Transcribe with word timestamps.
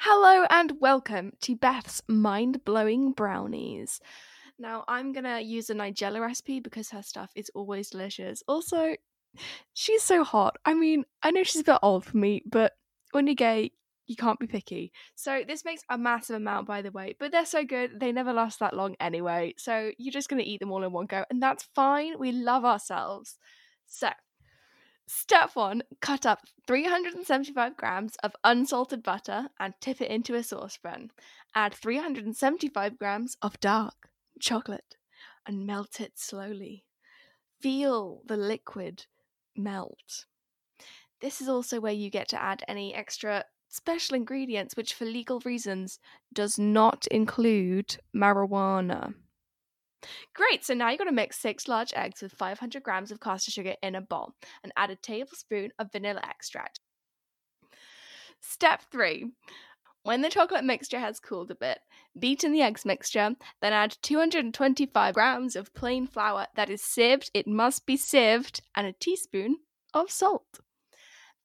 Hello 0.00 0.46
and 0.48 0.74
welcome 0.80 1.32
to 1.40 1.56
Beth's 1.56 2.02
Mind 2.06 2.64
Blowing 2.64 3.10
Brownies. 3.10 4.00
Now, 4.56 4.84
I'm 4.86 5.12
gonna 5.12 5.40
use 5.40 5.70
a 5.70 5.74
Nigella 5.74 6.20
recipe 6.20 6.60
because 6.60 6.88
her 6.90 7.02
stuff 7.02 7.32
is 7.34 7.50
always 7.52 7.90
delicious. 7.90 8.40
Also, 8.46 8.94
she's 9.74 10.04
so 10.04 10.22
hot. 10.22 10.56
I 10.64 10.74
mean, 10.74 11.04
I 11.24 11.32
know 11.32 11.42
she's 11.42 11.62
a 11.62 11.64
bit 11.64 11.80
old 11.82 12.04
for 12.04 12.16
me, 12.16 12.42
but 12.46 12.74
when 13.10 13.26
you're 13.26 13.34
gay, 13.34 13.72
you 14.06 14.14
can't 14.14 14.38
be 14.38 14.46
picky. 14.46 14.92
So, 15.16 15.42
this 15.44 15.64
makes 15.64 15.82
a 15.90 15.98
massive 15.98 16.36
amount, 16.36 16.68
by 16.68 16.80
the 16.80 16.92
way, 16.92 17.16
but 17.18 17.32
they're 17.32 17.44
so 17.44 17.64
good, 17.64 17.98
they 17.98 18.12
never 18.12 18.32
last 18.32 18.60
that 18.60 18.76
long 18.76 18.94
anyway. 19.00 19.54
So, 19.58 19.90
you're 19.98 20.12
just 20.12 20.28
gonna 20.28 20.42
eat 20.44 20.60
them 20.60 20.70
all 20.70 20.84
in 20.84 20.92
one 20.92 21.06
go, 21.06 21.24
and 21.28 21.42
that's 21.42 21.68
fine. 21.74 22.20
We 22.20 22.30
love 22.30 22.64
ourselves. 22.64 23.36
So, 23.88 24.10
Step 25.10 25.56
one 25.56 25.82
cut 26.02 26.26
up 26.26 26.40
375 26.66 27.78
grams 27.78 28.14
of 28.22 28.36
unsalted 28.44 29.02
butter 29.02 29.48
and 29.58 29.72
tip 29.80 30.02
it 30.02 30.10
into 30.10 30.34
a 30.34 30.42
saucepan. 30.42 31.10
Add 31.54 31.72
375 31.72 32.98
grams 32.98 33.34
of 33.40 33.58
dark 33.58 34.10
chocolate 34.38 34.96
and 35.46 35.66
melt 35.66 35.98
it 35.98 36.18
slowly. 36.18 36.84
Feel 37.58 38.20
the 38.26 38.36
liquid 38.36 39.06
melt. 39.56 40.26
This 41.22 41.40
is 41.40 41.48
also 41.48 41.80
where 41.80 41.90
you 41.90 42.10
get 42.10 42.28
to 42.28 42.42
add 42.42 42.62
any 42.68 42.94
extra 42.94 43.46
special 43.66 44.14
ingredients, 44.14 44.76
which 44.76 44.92
for 44.92 45.06
legal 45.06 45.40
reasons 45.40 45.98
does 46.34 46.58
not 46.58 47.06
include 47.06 47.96
marijuana. 48.14 49.14
Great, 50.34 50.64
so 50.64 50.74
now 50.74 50.88
you're 50.88 50.98
going 50.98 51.08
to 51.08 51.14
mix 51.14 51.38
six 51.38 51.68
large 51.68 51.92
eggs 51.94 52.22
with 52.22 52.32
500 52.32 52.82
grams 52.82 53.10
of 53.10 53.20
caster 53.20 53.50
sugar 53.50 53.74
in 53.82 53.94
a 53.94 54.00
bowl 54.00 54.32
and 54.62 54.72
add 54.76 54.90
a 54.90 54.96
tablespoon 54.96 55.70
of 55.78 55.92
vanilla 55.92 56.20
extract. 56.22 56.80
Step 58.40 58.82
three. 58.90 59.32
When 60.04 60.22
the 60.22 60.30
chocolate 60.30 60.64
mixture 60.64 61.00
has 61.00 61.20
cooled 61.20 61.50
a 61.50 61.56
bit, 61.56 61.80
beat 62.18 62.44
in 62.44 62.52
the 62.52 62.62
eggs 62.62 62.86
mixture, 62.86 63.34
then 63.60 63.72
add 63.72 63.96
225 64.00 65.14
grams 65.14 65.56
of 65.56 65.74
plain 65.74 66.06
flour 66.06 66.46
that 66.54 66.70
is 66.70 66.80
sieved, 66.80 67.30
it 67.34 67.46
must 67.46 67.84
be 67.84 67.96
sieved, 67.96 68.62
and 68.74 68.86
a 68.86 68.92
teaspoon 68.92 69.58
of 69.92 70.10
salt. 70.10 70.60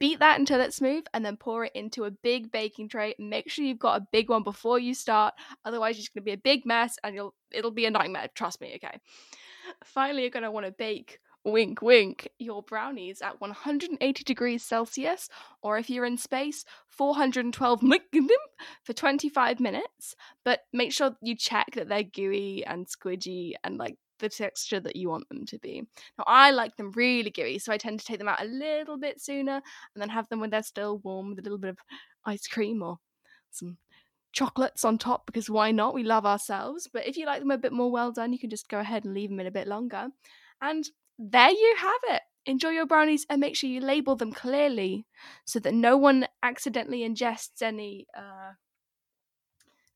Beat 0.00 0.18
that 0.18 0.38
until 0.40 0.60
it's 0.60 0.76
smooth 0.76 1.04
and 1.12 1.24
then 1.24 1.36
pour 1.36 1.66
it 1.66 1.72
into 1.74 2.04
a 2.04 2.10
big 2.10 2.50
baking 2.50 2.88
tray. 2.88 3.14
Make 3.18 3.50
sure 3.50 3.64
you've 3.64 3.78
got 3.78 4.00
a 4.00 4.06
big 4.10 4.30
one 4.30 4.42
before 4.42 4.78
you 4.78 4.94
start, 4.94 5.34
otherwise 5.64 5.98
it's 5.98 6.08
going 6.08 6.22
to 6.22 6.24
be 6.24 6.32
a 6.32 6.38
big 6.38 6.64
mess 6.66 6.96
and 7.04 7.14
you'll 7.14 7.34
it'll 7.52 7.70
be 7.70 7.86
a 7.86 7.90
nightmare, 7.90 8.28
trust 8.34 8.60
me, 8.60 8.72
okay. 8.76 8.98
Finally, 9.84 10.22
you're 10.22 10.30
going 10.30 10.42
to 10.42 10.50
want 10.50 10.66
to 10.66 10.72
bake 10.72 11.20
wink 11.44 11.80
wink 11.80 12.28
your 12.38 12.62
brownies 12.62 13.22
at 13.22 13.40
180 13.40 14.24
degrees 14.24 14.62
Celsius 14.62 15.28
or 15.62 15.78
if 15.78 15.88
you're 15.88 16.04
in 16.04 16.18
space 16.18 16.64
412 16.88 17.80
for 18.82 18.92
25 18.92 19.60
minutes 19.60 20.14
but 20.44 20.60
make 20.72 20.92
sure 20.92 21.16
you 21.22 21.34
check 21.34 21.70
that 21.74 21.88
they're 21.88 22.02
gooey 22.02 22.64
and 22.66 22.86
squidgy 22.86 23.52
and 23.64 23.78
like 23.78 23.96
the 24.20 24.28
texture 24.28 24.80
that 24.80 24.96
you 24.96 25.08
want 25.08 25.28
them 25.28 25.44
to 25.46 25.58
be. 25.58 25.82
Now, 26.18 26.24
I 26.26 26.50
like 26.50 26.76
them 26.76 26.92
really 26.92 27.30
gooey, 27.30 27.58
so 27.58 27.72
I 27.72 27.78
tend 27.78 28.00
to 28.00 28.06
take 28.06 28.18
them 28.18 28.28
out 28.28 28.42
a 28.42 28.46
little 28.46 28.98
bit 28.98 29.20
sooner 29.20 29.54
and 29.54 30.02
then 30.02 30.08
have 30.08 30.28
them 30.28 30.40
when 30.40 30.50
they're 30.50 30.62
still 30.62 30.98
warm 30.98 31.30
with 31.30 31.38
a 31.38 31.42
little 31.42 31.58
bit 31.58 31.70
of 31.70 31.78
ice 32.24 32.46
cream 32.46 32.82
or 32.82 32.98
some 33.50 33.78
chocolates 34.32 34.84
on 34.84 34.98
top 34.98 35.26
because 35.26 35.50
why 35.50 35.70
not? 35.72 35.94
We 35.94 36.04
love 36.04 36.26
ourselves. 36.26 36.88
But 36.92 37.06
if 37.06 37.16
you 37.16 37.26
like 37.26 37.40
them 37.40 37.50
a 37.50 37.58
bit 37.58 37.72
more 37.72 37.90
well 37.90 38.12
done, 38.12 38.32
you 38.32 38.38
can 38.38 38.50
just 38.50 38.68
go 38.68 38.78
ahead 38.78 39.04
and 39.04 39.14
leave 39.14 39.30
them 39.30 39.40
in 39.40 39.46
a 39.46 39.52
bit 39.52 39.66
longer. 39.68 40.08
And 40.60 40.88
there 41.18 41.50
you 41.50 41.74
have 41.78 42.16
it. 42.16 42.22
Enjoy 42.46 42.70
your 42.70 42.86
brownies 42.86 43.26
and 43.28 43.40
make 43.40 43.54
sure 43.54 43.68
you 43.68 43.80
label 43.80 44.16
them 44.16 44.32
clearly 44.32 45.06
so 45.44 45.58
that 45.60 45.74
no 45.74 45.96
one 45.96 46.26
accidentally 46.42 47.00
ingests 47.00 47.60
any 47.60 48.06
uh, 48.16 48.52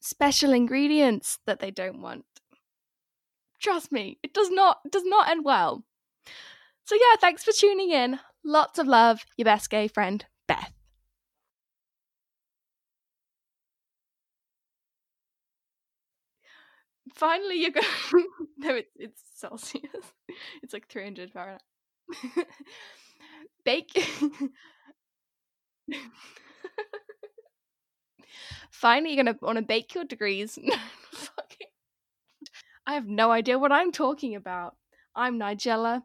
special 0.00 0.52
ingredients 0.52 1.38
that 1.46 1.60
they 1.60 1.70
don't 1.70 2.00
want. 2.00 2.24
Trust 3.62 3.92
me, 3.92 4.18
it 4.22 4.34
does 4.34 4.50
not 4.50 4.80
it 4.84 4.92
does 4.92 5.04
not 5.04 5.30
end 5.30 5.44
well. 5.44 5.84
So 6.84 6.96
yeah, 6.96 7.16
thanks 7.20 7.44
for 7.44 7.52
tuning 7.52 7.90
in. 7.92 8.18
Lots 8.44 8.78
of 8.78 8.88
love, 8.88 9.24
your 9.36 9.44
best 9.44 9.70
gay 9.70 9.86
friend, 9.88 10.24
Beth. 10.48 10.72
Finally, 17.14 17.56
you're 17.60 17.70
going. 17.70 17.86
To. 18.10 18.26
No, 18.58 18.74
it's 18.74 18.92
it's 18.96 19.22
Celsius. 19.34 20.12
It's 20.62 20.72
like 20.72 20.88
300 20.88 21.30
Fahrenheit. 21.30 21.60
Bake. 23.64 24.08
Finally, 28.70 29.14
you're 29.14 29.24
gonna 29.24 29.38
want 29.42 29.56
to 29.56 29.62
bake 29.62 29.94
your 29.94 30.04
degrees. 30.04 30.58
I 32.92 32.96
have 32.96 33.08
no 33.08 33.30
idea 33.30 33.58
what 33.58 33.72
I'm 33.72 33.90
talking 33.90 34.34
about. 34.34 34.76
I'm 35.16 35.38
Nigella. 35.38 36.02